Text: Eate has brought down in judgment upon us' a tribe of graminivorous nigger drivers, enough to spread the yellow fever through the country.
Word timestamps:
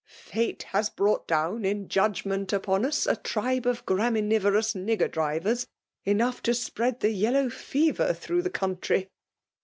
Eate 0.33 0.63
has 0.69 0.89
brought 0.89 1.27
down 1.27 1.63
in 1.63 1.87
judgment 1.87 2.51
upon 2.51 2.85
us' 2.85 3.05
a 3.05 3.15
tribe 3.17 3.67
of 3.67 3.85
graminivorous 3.85 4.73
nigger 4.73 5.07
drivers, 5.11 5.67
enough 6.05 6.41
to 6.41 6.55
spread 6.55 7.01
the 7.01 7.11
yellow 7.11 7.51
fever 7.51 8.11
through 8.11 8.41
the 8.41 8.49
country. 8.49 9.09